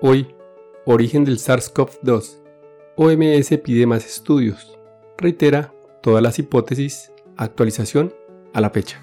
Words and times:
Hoy, 0.00 0.28
origen 0.84 1.24
del 1.24 1.38
SARS-CoV-2. 1.38 2.40
OMS 2.94 3.58
pide 3.64 3.84
más 3.84 4.06
estudios. 4.06 4.78
Reitera 5.16 5.74
todas 6.04 6.22
las 6.22 6.38
hipótesis, 6.38 7.10
actualización 7.36 8.14
a 8.54 8.60
la 8.60 8.70
fecha. 8.70 9.02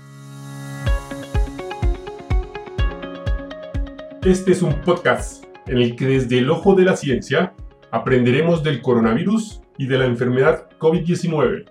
Este 4.24 4.54
es 4.54 4.62
un 4.62 4.80
podcast 4.84 5.44
en 5.68 5.80
el 5.80 5.98
que 5.98 6.06
desde 6.06 6.38
el 6.38 6.50
ojo 6.50 6.76
de 6.76 6.86
la 6.86 6.96
ciencia 6.96 7.54
aprenderemos 7.92 8.64
del 8.64 8.82
coronavirus 8.82 9.64
y 9.78 9.88
de 9.88 9.98
la 9.98 10.06
enfermedad 10.06 10.70
COVID-19. 10.80 11.66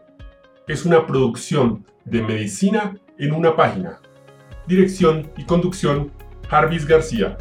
Es 0.69 0.85
una 0.85 1.07
producción 1.07 1.87
de 2.05 2.21
medicina 2.21 3.01
en 3.19 3.33
una 3.33 3.57
página. 3.57 4.03
Dirección 4.67 5.31
y 5.39 5.45
conducción, 5.45 6.13
Jarvis 6.51 6.87
García. 6.87 7.39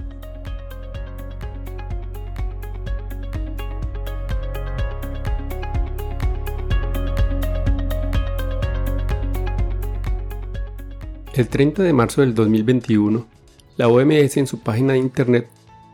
El 11.34 11.48
30 11.48 11.82
de 11.82 11.94
marzo 11.94 12.22
del 12.22 12.36
2021, 12.36 13.26
la 13.78 13.88
OMS 13.88 14.38
en 14.38 14.46
su 14.46 14.60
página 14.60 14.94
de 14.94 15.00
internet 15.00 15.48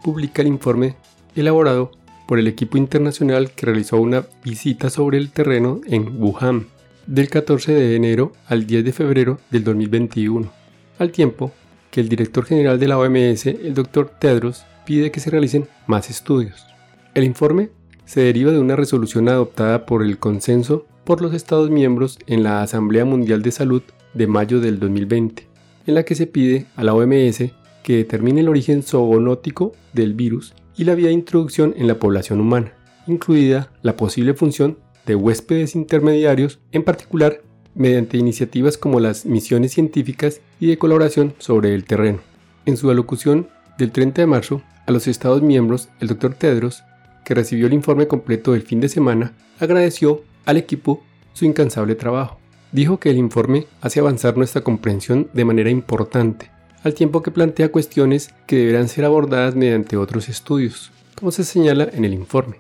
publica 0.04 0.42
el 0.42 0.50
informe 0.50 0.96
elaborado 1.34 1.92
por 2.28 2.40
el 2.40 2.48
equipo 2.48 2.78
internacional 2.78 3.52
que 3.52 3.66
realizó 3.66 4.02
una 4.02 4.26
visita 4.44 4.90
sobre 4.90 5.18
el 5.18 5.32
terreno 5.32 5.80
en 5.88 6.22
Wuhan 6.22 6.68
del 7.08 7.30
14 7.30 7.72
de 7.72 7.96
enero 7.96 8.34
al 8.48 8.68
10 8.68 8.84
de 8.84 8.92
febrero 8.92 9.40
del 9.50 9.64
2021, 9.64 10.52
al 11.00 11.12
tiempo 11.14 11.54
que 11.90 12.02
el 12.02 12.10
director 12.10 12.44
general 12.44 12.78
de 12.78 12.90
la 12.90 12.98
OMS, 12.98 13.46
el 13.46 13.74
Dr. 13.74 14.10
Tedros, 14.20 14.66
pide 14.86 15.10
que 15.10 15.22
se 15.22 15.30
realicen 15.30 15.70
más 15.88 16.10
estudios. 16.10 16.66
El 17.14 17.24
informe 17.24 17.70
se 18.04 18.20
deriva 18.20 18.52
de 18.52 18.60
una 18.60 18.76
resolución 18.76 19.30
adoptada 19.30 19.86
por 19.86 20.04
el 20.04 20.18
consenso 20.18 20.86
por 21.06 21.22
los 21.22 21.34
Estados 21.34 21.70
miembros 21.70 22.20
en 22.28 22.44
la 22.44 22.62
Asamblea 22.62 23.06
Mundial 23.06 23.42
de 23.42 23.52
Salud 23.54 23.84
de 24.14 24.28
mayo 24.28 24.60
del 24.60 24.80
2020, 24.80 25.48
en 25.88 25.96
la 25.96 26.04
que 26.04 26.16
se 26.16 26.28
pide 26.28 26.66
a 26.76 26.84
la 26.84 26.94
OMS 26.94 27.52
que 27.84 27.98
determine 27.98 28.42
el 28.42 28.50
origen 28.50 28.84
zoonótico 28.84 29.74
del 29.94 30.14
virus 30.14 30.54
y 30.78 30.84
la 30.84 30.96
vía 30.96 31.08
de 31.08 31.14
introducción 31.14 31.74
en 31.78 31.88
la 31.88 32.00
población 32.00 32.40
humana, 32.40 32.74
incluida 33.08 33.72
la 33.82 33.96
posible 33.96 34.34
función 34.34 34.78
de 35.06 35.16
huéspedes 35.16 35.76
intermediarios, 35.76 36.60
en 36.72 36.84
particular 36.84 37.42
mediante 37.76 38.18
iniciativas 38.18 38.78
como 38.78 39.00
las 39.00 39.26
misiones 39.26 39.74
científicas 39.74 40.42
y 40.60 40.68
de 40.68 40.78
colaboración 40.78 41.34
sobre 41.40 41.74
el 41.74 41.86
terreno. 41.86 42.20
En 42.66 42.78
su 42.78 42.90
alocución 42.90 43.48
del 43.78 43.92
30 43.92 44.22
de 44.22 44.28
marzo 44.28 44.62
a 44.86 44.92
los 44.92 45.08
Estados 45.08 45.42
miembros, 45.42 45.90
el 46.00 46.10
Dr. 46.10 46.34
Tedros, 46.34 46.84
que 47.24 47.36
recibió 47.36 47.68
el 47.68 47.74
informe 47.74 48.08
completo 48.08 48.54
del 48.54 48.64
fin 48.64 48.80
de 48.80 48.90
semana, 48.90 49.34
agradeció 49.60 50.24
al 50.46 50.58
equipo 50.58 51.04
su 51.34 51.46
incansable 51.46 51.96
trabajo 51.96 52.39
dijo 52.72 53.00
que 53.00 53.10
el 53.10 53.18
informe 53.18 53.68
hace 53.82 54.00
avanzar 54.00 54.38
nuestra 54.38 54.62
comprensión 54.62 55.30
de 55.34 55.46
manera 55.46 55.70
importante, 55.70 56.52
al 56.84 56.94
tiempo 56.94 57.22
que 57.22 57.32
plantea 57.32 57.72
cuestiones 57.72 58.34
que 58.48 58.58
deberán 58.58 58.88
ser 58.88 59.06
abordadas 59.06 59.56
mediante 59.56 59.98
otros 59.98 60.30
estudios, 60.30 60.92
como 61.16 61.32
se 61.32 61.44
señala 61.44 61.90
en 61.92 62.06
el 62.06 62.14
informe. 62.14 62.58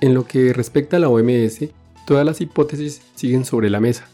En 0.00 0.14
lo 0.14 0.26
que 0.26 0.52
respecta 0.52 0.96
a 0.96 1.00
la 1.00 1.08
OMS, 1.08 1.66
todas 2.06 2.24
las 2.24 2.40
hipótesis 2.40 3.02
siguen 3.14 3.44
sobre 3.44 3.70
la 3.70 3.80
mesa. 3.80 4.08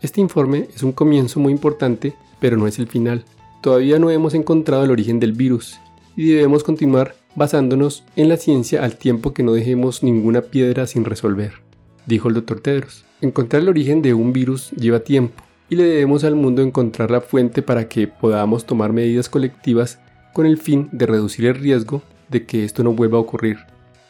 Este 0.00 0.20
informe 0.20 0.68
es 0.74 0.82
un 0.82 0.92
comienzo 0.92 1.40
muy 1.40 1.52
importante, 1.52 2.14
pero 2.40 2.56
no 2.56 2.66
es 2.66 2.78
el 2.78 2.88
final. 2.88 3.24
Todavía 3.60 3.98
no 3.98 4.10
hemos 4.10 4.34
encontrado 4.34 4.84
el 4.84 4.90
origen 4.90 5.20
del 5.20 5.32
virus 5.32 5.78
y 6.16 6.32
debemos 6.32 6.64
continuar 6.64 7.14
basándonos 7.34 8.04
en 8.16 8.28
la 8.28 8.36
ciencia 8.36 8.84
al 8.84 8.96
tiempo 8.96 9.32
que 9.32 9.42
no 9.42 9.52
dejemos 9.52 10.02
ninguna 10.02 10.42
piedra 10.42 10.86
sin 10.86 11.04
resolver, 11.04 11.61
dijo 12.06 12.28
el 12.28 12.34
doctor 12.34 12.60
Tedros. 12.60 13.04
Encontrar 13.20 13.62
el 13.62 13.68
origen 13.68 14.02
de 14.02 14.14
un 14.14 14.32
virus 14.32 14.70
lleva 14.72 15.00
tiempo 15.00 15.42
y 15.68 15.76
le 15.76 15.84
debemos 15.84 16.24
al 16.24 16.34
mundo 16.34 16.62
encontrar 16.62 17.10
la 17.10 17.20
fuente 17.20 17.62
para 17.62 17.88
que 17.88 18.08
podamos 18.08 18.66
tomar 18.66 18.92
medidas 18.92 19.28
colectivas 19.28 20.00
con 20.32 20.46
el 20.46 20.58
fin 20.58 20.88
de 20.92 21.06
reducir 21.06 21.46
el 21.46 21.54
riesgo 21.54 22.02
de 22.28 22.44
que 22.44 22.64
esto 22.64 22.82
no 22.82 22.92
vuelva 22.92 23.18
a 23.18 23.20
ocurrir. 23.20 23.58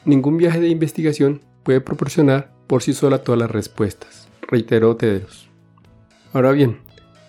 Ningún 0.05 0.39
viaje 0.39 0.61
de 0.61 0.69
investigación 0.69 1.41
puede 1.62 1.81
proporcionar 1.81 2.50
por 2.67 2.83
sí 2.83 2.93
sola 2.93 3.19
todas 3.19 3.39
las 3.39 3.50
respuestas, 3.50 4.28
reiteró 4.49 4.97
Tedros. 4.97 5.49
Ahora 6.33 6.53
bien, 6.53 6.78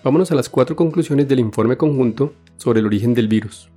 vámonos 0.03 0.31
a 0.31 0.35
las 0.35 0.49
cuatro 0.49 0.75
conclusiones 0.75 1.27
del 1.27 1.39
informe 1.39 1.77
conjunto 1.77 2.33
sobre 2.57 2.79
el 2.79 2.85
origen 2.85 3.13
del 3.13 3.27
virus. 3.27 3.69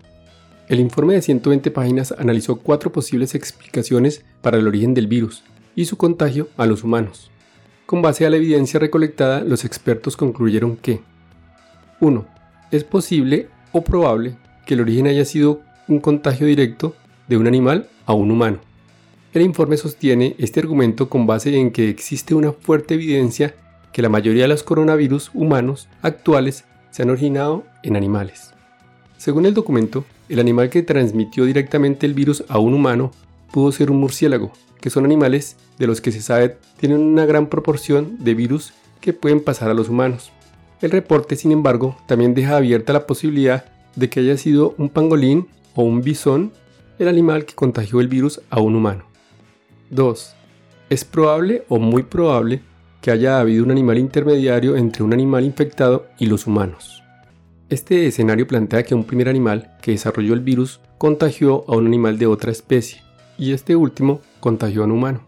El 0.68 0.80
informe 0.80 1.14
de 1.14 1.22
120 1.22 1.70
páginas 1.70 2.12
analizó 2.16 2.56
cuatro 2.56 2.92
posibles 2.92 3.34
explicaciones 3.34 4.24
para 4.42 4.58
el 4.58 4.66
origen 4.66 4.94
del 4.94 5.06
virus 5.06 5.42
y 5.76 5.84
su 5.84 5.96
contagio 5.96 6.48
a 6.56 6.66
los 6.66 6.82
humanos. 6.82 7.30
Con 7.86 8.02
base 8.02 8.26
a 8.26 8.30
la 8.30 8.36
evidencia 8.36 8.80
recolectada, 8.80 9.42
los 9.42 9.64
expertos 9.64 10.16
concluyeron 10.16 10.76
que 10.76 11.02
1. 12.00 12.26
Es 12.72 12.82
posible 12.82 13.48
o 13.70 13.84
probable 13.84 14.36
que 14.66 14.74
el 14.74 14.80
origen 14.80 15.06
haya 15.06 15.24
sido 15.24 15.60
un 15.86 16.00
contagio 16.00 16.48
directo 16.48 16.96
de 17.28 17.36
un 17.36 17.46
animal 17.46 17.88
a 18.06 18.14
un 18.14 18.32
humano. 18.32 18.58
El 19.32 19.42
informe 19.42 19.76
sostiene 19.76 20.34
este 20.38 20.60
argumento 20.60 21.08
con 21.08 21.26
base 21.26 21.54
en 21.56 21.70
que 21.70 21.88
existe 21.88 22.34
una 22.34 22.52
fuerte 22.52 22.94
evidencia 22.94 23.54
que 23.92 24.02
la 24.02 24.08
mayoría 24.08 24.42
de 24.42 24.48
los 24.48 24.62
coronavirus 24.62 25.30
humanos 25.34 25.88
actuales 26.02 26.64
se 26.90 27.02
han 27.02 27.10
originado 27.10 27.64
en 27.82 27.96
animales. 27.96 28.52
Según 29.16 29.46
el 29.46 29.54
documento, 29.54 30.04
el 30.28 30.40
animal 30.40 30.70
que 30.70 30.82
transmitió 30.82 31.44
directamente 31.44 32.06
el 32.06 32.14
virus 32.14 32.44
a 32.48 32.58
un 32.58 32.74
humano 32.74 33.12
pudo 33.52 33.70
ser 33.72 33.90
un 33.90 34.00
murciélago, 34.00 34.52
que 34.80 34.90
son 34.90 35.04
animales 35.04 35.56
de 35.78 35.86
los 35.86 36.00
que 36.00 36.12
se 36.12 36.22
sabe 36.22 36.58
tienen 36.78 37.00
una 37.00 37.26
gran 37.26 37.46
proporción 37.48 38.16
de 38.20 38.34
virus 38.34 38.72
que 39.00 39.12
pueden 39.12 39.40
pasar 39.40 39.70
a 39.70 39.74
los 39.74 39.88
humanos. 39.88 40.32
El 40.80 40.90
reporte, 40.90 41.36
sin 41.36 41.52
embargo, 41.52 41.96
también 42.06 42.34
deja 42.34 42.56
abierta 42.56 42.92
la 42.92 43.06
posibilidad 43.06 43.64
de 43.94 44.10
que 44.10 44.20
haya 44.20 44.36
sido 44.36 44.74
un 44.78 44.90
pangolín 44.90 45.48
o 45.74 45.82
un 45.82 46.02
bisón 46.02 46.52
el 46.98 47.08
animal 47.08 47.44
que 47.44 47.54
contagió 47.54 48.00
el 48.00 48.08
virus 48.08 48.40
a 48.50 48.60
un 48.60 48.76
humano. 48.76 49.04
2. 49.90 50.34
Es 50.90 51.04
probable 51.04 51.64
o 51.68 51.78
muy 51.78 52.02
probable 52.02 52.60
que 53.00 53.10
haya 53.10 53.38
habido 53.38 53.64
un 53.64 53.70
animal 53.70 53.98
intermediario 53.98 54.76
entre 54.76 55.02
un 55.02 55.12
animal 55.12 55.44
infectado 55.44 56.06
y 56.18 56.26
los 56.26 56.46
humanos. 56.46 57.02
Este 57.68 58.06
escenario 58.06 58.46
plantea 58.46 58.84
que 58.84 58.94
un 58.94 59.04
primer 59.04 59.28
animal 59.28 59.76
que 59.82 59.92
desarrolló 59.92 60.34
el 60.34 60.40
virus 60.40 60.80
contagió 60.98 61.64
a 61.68 61.76
un 61.76 61.86
animal 61.86 62.18
de 62.18 62.26
otra 62.26 62.52
especie, 62.52 63.02
y 63.38 63.52
este 63.52 63.76
último 63.76 64.20
contagió 64.40 64.82
a 64.82 64.84
un 64.84 64.92
humano. 64.92 65.20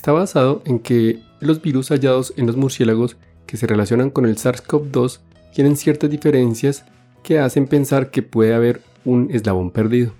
Está 0.00 0.12
basado 0.12 0.62
en 0.64 0.78
que 0.78 1.20
los 1.40 1.60
virus 1.60 1.90
hallados 1.90 2.32
en 2.38 2.46
los 2.46 2.56
murciélagos 2.56 3.18
que 3.44 3.58
se 3.58 3.66
relacionan 3.66 4.08
con 4.08 4.24
el 4.24 4.36
SARS-CoV-2 4.38 5.18
tienen 5.54 5.76
ciertas 5.76 6.08
diferencias 6.08 6.86
que 7.22 7.38
hacen 7.38 7.66
pensar 7.66 8.10
que 8.10 8.22
puede 8.22 8.54
haber 8.54 8.80
un 9.04 9.28
eslabón 9.30 9.70
perdido. 9.70 10.14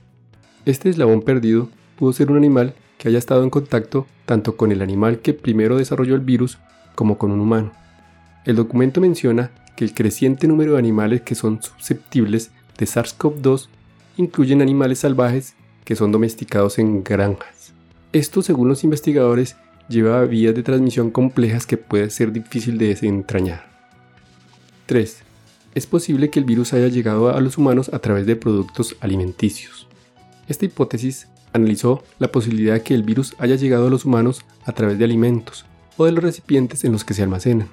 Este 0.66 0.90
eslabón 0.90 1.22
perdido 1.22 1.70
pudo 1.98 2.12
ser 2.12 2.30
un 2.30 2.36
animal 2.36 2.74
que 2.98 3.08
haya 3.08 3.16
estado 3.16 3.42
en 3.42 3.48
contacto 3.48 4.06
tanto 4.26 4.54
con 4.58 4.70
el 4.70 4.82
animal 4.82 5.20
que 5.20 5.32
primero 5.32 5.78
desarrolló 5.78 6.14
el 6.14 6.20
virus 6.20 6.58
como 6.94 7.16
con 7.16 7.30
un 7.30 7.40
humano. 7.40 7.72
El 8.44 8.56
documento 8.56 9.00
menciona 9.00 9.50
que 9.76 9.84
el 9.86 9.94
creciente 9.94 10.46
número 10.46 10.72
de 10.72 10.78
animales 10.78 11.22
que 11.22 11.34
son 11.34 11.62
susceptibles 11.62 12.50
de 12.76 12.84
SARS-CoV-2 12.84 13.68
incluyen 14.18 14.60
animales 14.60 14.98
salvajes 14.98 15.54
que 15.86 15.96
son 15.96 16.12
domesticados 16.12 16.78
en 16.78 17.02
granjas. 17.02 17.72
Esto, 18.12 18.42
según 18.42 18.68
los 18.68 18.84
investigadores, 18.84 19.56
lleva 19.90 20.24
vías 20.24 20.54
de 20.54 20.62
transmisión 20.62 21.10
complejas 21.10 21.66
que 21.66 21.76
puede 21.76 22.08
ser 22.10 22.32
difícil 22.32 22.78
de 22.78 22.88
desentrañar. 22.88 23.68
3. 24.86 25.22
Es 25.74 25.86
posible 25.86 26.30
que 26.30 26.38
el 26.38 26.44
virus 26.44 26.72
haya 26.72 26.88
llegado 26.88 27.34
a 27.34 27.40
los 27.40 27.58
humanos 27.58 27.90
a 27.92 27.98
través 27.98 28.24
de 28.24 28.36
productos 28.36 28.96
alimenticios. 29.00 29.88
Esta 30.48 30.64
hipótesis 30.64 31.28
analizó 31.52 32.04
la 32.18 32.32
posibilidad 32.32 32.74
de 32.74 32.82
que 32.82 32.94
el 32.94 33.02
virus 33.02 33.34
haya 33.38 33.56
llegado 33.56 33.88
a 33.88 33.90
los 33.90 34.04
humanos 34.04 34.44
a 34.64 34.72
través 34.72 34.98
de 34.98 35.04
alimentos 35.04 35.66
o 35.96 36.06
de 36.06 36.12
los 36.12 36.22
recipientes 36.22 36.84
en 36.84 36.92
los 36.92 37.04
que 37.04 37.14
se 37.14 37.22
almacenan. 37.22 37.68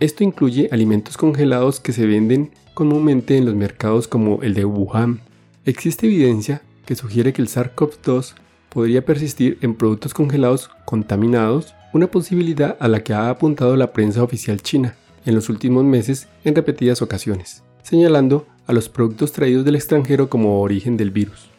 Esto 0.00 0.24
incluye 0.24 0.68
alimentos 0.72 1.16
congelados 1.16 1.78
que 1.78 1.92
se 1.92 2.06
venden 2.06 2.50
comúnmente 2.74 3.36
en 3.36 3.44
los 3.44 3.54
mercados 3.54 4.08
como 4.08 4.42
el 4.42 4.54
de 4.54 4.64
Wuhan. 4.64 5.20
Existe 5.66 6.06
evidencia 6.06 6.62
que 6.86 6.96
sugiere 6.96 7.32
que 7.32 7.42
el 7.42 7.48
SARS-CoV-2 7.48 8.34
podría 8.70 9.04
persistir 9.04 9.58
en 9.60 9.74
productos 9.74 10.14
congelados 10.14 10.70
contaminados, 10.84 11.74
una 11.92 12.10
posibilidad 12.10 12.76
a 12.80 12.88
la 12.88 13.02
que 13.02 13.12
ha 13.12 13.28
apuntado 13.28 13.76
la 13.76 13.92
prensa 13.92 14.22
oficial 14.22 14.62
china 14.62 14.94
en 15.26 15.34
los 15.34 15.48
últimos 15.48 15.84
meses 15.84 16.28
en 16.44 16.54
repetidas 16.54 17.02
ocasiones, 17.02 17.62
señalando 17.82 18.46
a 18.66 18.72
los 18.72 18.88
productos 18.88 19.32
traídos 19.32 19.64
del 19.64 19.74
extranjero 19.74 20.30
como 20.30 20.60
origen 20.60 20.96
del 20.96 21.10
virus. 21.10 21.50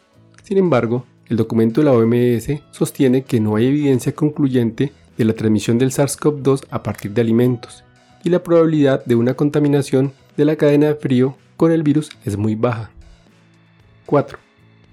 Sin 0.42 0.58
embargo, 0.58 1.04
el 1.28 1.36
documento 1.36 1.80
de 1.80 1.84
la 1.84 1.92
OMS 1.92 2.62
sostiene 2.70 3.22
que 3.22 3.40
no 3.40 3.56
hay 3.56 3.66
evidencia 3.66 4.14
concluyente 4.14 4.92
de 5.16 5.24
la 5.24 5.34
transmisión 5.34 5.78
del 5.78 5.90
SARS-CoV-2 5.90 6.66
a 6.70 6.82
partir 6.82 7.12
de 7.12 7.20
alimentos, 7.20 7.84
y 8.24 8.30
la 8.30 8.42
probabilidad 8.42 9.04
de 9.04 9.14
una 9.14 9.34
contaminación 9.34 10.12
de 10.36 10.44
la 10.44 10.56
cadena 10.56 10.86
de 10.86 10.94
frío 10.94 11.36
con 11.56 11.72
el 11.72 11.82
virus 11.82 12.10
es 12.24 12.36
muy 12.36 12.54
baja. 12.54 12.90
4. 14.06 14.38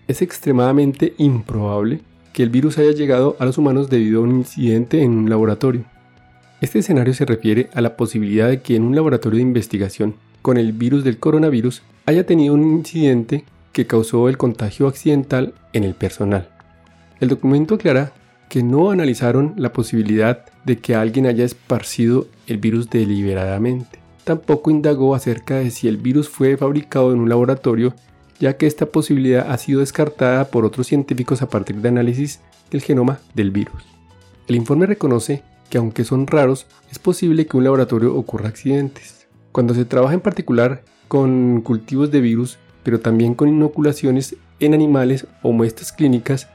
es 0.08 0.22
extremadamente 0.22 1.14
improbable 1.18 2.02
que 2.40 2.44
el 2.44 2.52
virus 2.52 2.78
haya 2.78 2.94
llegado 2.94 3.36
a 3.38 3.46
los 3.46 3.58
humanos 3.58 3.90
debido 3.90 4.22
a 4.22 4.24
un 4.24 4.32
incidente 4.32 5.04
en 5.04 5.12
un 5.12 5.30
laboratorio. 5.30 5.84
Este 6.62 6.80
escenario 6.80 7.14
se 7.14 7.26
refiere 7.26 7.70
a 7.74 7.82
la 7.82 7.98
posibilidad 7.98 8.48
de 8.48 8.62
que 8.62 8.78
en 8.78 8.84
un 8.84 8.96
laboratorio 8.96 9.36
de 9.36 9.44
investigación 9.44 10.16
con 10.42 10.56
el 10.56 10.72
virus 10.72 11.04
del 11.04 11.20
coronavirus 11.20 11.82
haya 12.06 12.26
tenido 12.26 12.54
un 12.54 12.64
incidente 12.78 13.44
que 13.74 13.88
causó 13.88 14.30
el 14.30 14.38
contagio 14.38 14.88
accidental 14.88 15.54
en 15.74 15.84
el 15.84 15.96
personal. 15.96 16.48
El 17.20 17.28
documento 17.28 17.76
aclara 17.76 18.14
que 18.48 18.64
no 18.64 18.90
analizaron 18.90 19.56
la 19.58 19.74
posibilidad 19.74 20.46
de 20.64 20.78
que 20.78 20.96
alguien 20.96 21.26
haya 21.26 21.44
esparcido 21.44 22.26
el 22.48 22.58
virus 22.58 22.90
deliberadamente. 22.90 24.00
Tampoco 24.24 24.72
indagó 24.72 25.14
acerca 25.14 25.56
de 25.56 25.72
si 25.72 25.90
el 25.90 25.98
virus 25.98 26.30
fue 26.30 26.56
fabricado 26.56 27.12
en 27.12 27.20
un 27.20 27.28
laboratorio, 27.28 27.94
ya 28.40 28.58
que 28.58 28.68
esta 28.68 28.86
posibilidad 28.86 29.52
ha 29.52 29.58
sido 29.58 29.82
descartada 29.82 30.46
por 30.46 30.66
otros 30.66 30.88
científicos 30.88 31.42
a 31.42 31.50
partir 31.50 31.78
de 31.78 31.90
análisis 31.90 32.40
del 32.72 32.82
genoma 32.82 33.20
del 33.34 33.52
virus. 33.52 33.84
El 34.48 34.56
informe 34.56 34.86
reconoce 34.86 35.44
que 35.70 35.78
aunque 35.78 36.04
son 36.04 36.28
raros, 36.28 36.66
es 36.92 37.00
posible 37.00 37.46
que 37.46 37.58
un 37.58 37.64
laboratorio 37.64 38.16
ocurra 38.16 38.50
accidentes. 38.50 39.28
Cuando 39.52 39.74
se 39.74 39.86
trabaja 39.86 40.14
en 40.14 40.22
particular 40.22 40.84
con 41.08 41.62
cultivos 41.62 42.12
de 42.12 42.22
virus, 42.22 42.58
pero 42.84 43.00
también 43.00 43.36
con 43.36 43.50
inoculaciones 43.50 44.36
en 44.60 44.74
animales 44.74 45.28
o 45.44 45.52
muestras 45.52 45.92
clínicas, 45.92 46.48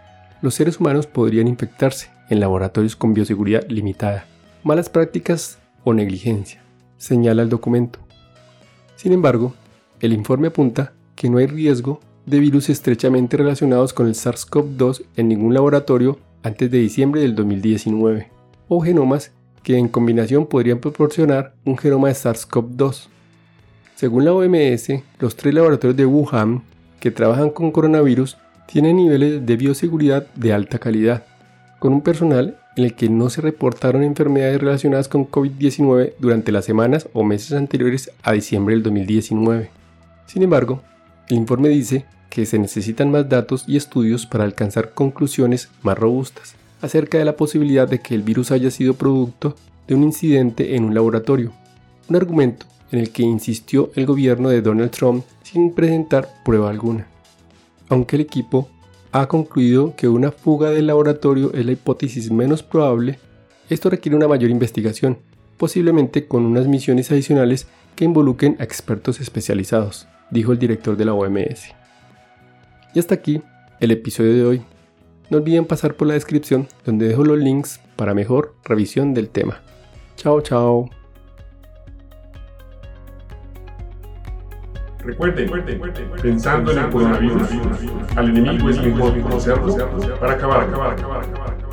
los 0.43 0.55
seres 0.55 0.81
humanos 0.81 1.07
podrían 1.07 1.49
infectarse 1.49 2.11
en 2.29 2.41
laboratorios 2.41 2.97
con 2.97 3.15
bioseguridad 3.15 3.69
limitada, 3.69 4.27
malas 4.63 4.89
prácticas 4.89 5.59
o 5.85 5.95
negligencia, 5.95 6.63
señala 6.97 7.43
el 7.43 7.49
documento. 7.49 8.01
Sin 8.97 9.13
embargo, 9.13 9.55
el 10.01 10.13
informe 10.13 10.49
apunta 10.49 10.93
que 11.15 11.31
no 11.31 11.39
hay 11.39 11.47
riesgo 11.47 12.01
de 12.27 12.39
virus 12.39 12.71
estrechamente 12.71 13.37
relacionados 13.37 13.93
con 13.93 14.07
el 14.07 14.15
SARS-CoV-2 14.15 15.05
en 15.17 15.29
ningún 15.29 15.55
laboratorio 15.55 16.19
antes 16.43 16.71
de 16.71 16.79
diciembre 16.79 17.21
del 17.21 17.35
2019, 17.35 18.31
o 18.69 18.81
genomas 18.81 19.33
que 19.63 19.79
en 19.79 19.89
combinación 19.89 20.47
podrían 20.47 20.79
proporcionar 20.79 21.55
un 21.65 21.77
genoma 21.77 22.09
de 22.09 22.15
SARS-CoV-2. 22.15 23.09
Según 23.95 24.25
la 24.25 24.33
OMS, 24.33 24.89
los 25.19 25.37
tres 25.37 25.55
laboratorios 25.55 25.97
de 25.97 26.07
Wuhan 26.07 26.63
que 27.01 27.11
trabajan 27.11 27.51
con 27.51 27.71
coronavirus 27.71 28.37
tienen 28.67 28.97
niveles 28.97 29.45
de 29.45 29.57
bioseguridad 29.57 30.27
de 30.35 30.53
alta 30.53 30.79
calidad, 30.79 31.25
con 31.79 31.93
un 31.93 32.01
personal 32.01 32.59
en 32.77 32.85
el 32.85 32.95
que 32.95 33.09
no 33.09 33.31
se 33.31 33.41
reportaron 33.41 34.03
enfermedades 34.03 34.61
relacionadas 34.61 35.09
con 35.09 35.31
COVID-19 35.31 36.15
durante 36.19 36.51
las 36.51 36.65
semanas 36.65 37.09
o 37.13 37.23
meses 37.23 37.53
anteriores 37.53 38.11
a 38.23 38.33
diciembre 38.33 38.75
del 38.75 38.83
2019. 38.83 39.71
Sin 40.27 40.43
embargo, 40.43 40.83
el 41.29 41.37
informe 41.37 41.69
dice 41.69 42.05
que 42.31 42.47
se 42.47 42.59
necesitan 42.59 43.11
más 43.11 43.29
datos 43.29 43.65
y 43.67 43.77
estudios 43.77 44.27
para 44.27 44.45
alcanzar 44.45 44.93
conclusiones 44.93 45.71
más 45.83 45.99
robustas 45.99 46.57
acerca 46.83 47.19
de 47.19 47.25
la 47.25 47.37
posibilidad 47.37 47.89
de 47.89 48.01
que 48.01 48.15
el 48.15 48.23
virus 48.23 48.51
haya 48.51 48.71
sido 48.71 48.95
producto 48.95 49.57
de 49.87 49.95
un 49.95 50.03
incidente 50.03 50.77
en 50.77 50.85
un 50.85 50.95
laboratorio, 50.95 51.53
un 52.09 52.17
argumento 52.17 52.67
en 52.91 52.99
el 52.99 53.11
que 53.11 53.23
insistió 53.23 53.91
el 53.95 54.07
gobierno 54.07 54.49
de 54.49 54.63
Donald 54.63 54.91
Trump 54.91 55.25
sin 55.43 55.75
presentar 55.75 56.29
prueba 56.45 56.71
alguna. 56.71 57.07
Aunque 57.89 58.17
el 58.17 58.23
equipo 58.23 58.69
ha 59.13 59.27
concluido 59.27 59.95
que 59.97 60.09
una 60.09 60.31
fuga 60.31 60.71
del 60.71 60.89
laboratorio 60.89 61.53
es 61.55 61.65
la 61.65 61.73
hipótesis 61.73 62.31
menos 62.31 62.63
probable, 62.63 63.19
esto 63.71 63.89
requiere 63.89 64.17
una 64.17 64.29
mayor 64.29 64.51
investigación, 64.51 65.19
posiblemente 65.57 66.27
con 66.27 66.45
unas 66.45 66.67
misiones 66.67 67.11
adicionales 67.11 67.67
que 67.97 68.05
involucren 68.05 68.57
a 68.59 68.65
expertos 68.65 69.21
especializados, 69.21 70.09
dijo 70.31 70.53
el 70.53 70.59
director 70.59 70.97
de 70.97 71.05
la 71.05 71.15
OMS. 71.15 71.75
Y 72.95 72.99
hasta 72.99 73.15
aquí 73.15 73.43
el 73.81 73.91
episodio 73.91 74.35
de 74.35 74.45
hoy. 74.45 74.63
No 75.31 75.39
olviden 75.39 75.65
pasar 75.65 75.95
por 75.95 76.07
la 76.07 76.15
descripción 76.15 76.69
donde 76.85 77.09
dejo 77.09 77.25
los 77.25 77.39
links 77.39 77.81
para 77.97 78.15
mejor 78.15 78.55
revisión 78.65 79.15
del 79.15 79.31
tema. 79.31 79.61
Chao, 80.17 80.41
chao. 80.41 80.91
Recuerden, 84.99 85.51
pensando 86.23 86.73
en 86.73 86.79
el 86.79 86.91
coronavirus, 86.91 87.49
al 88.17 88.29
enemigo 88.31 88.71
es 88.71 88.81
mejor 88.81 89.21
conocerlo 89.21 89.77
para 90.19 90.33
acabar, 90.33 90.63
acabar, 90.63 90.93
acabar, 90.93 91.25
acabar. 91.25 91.64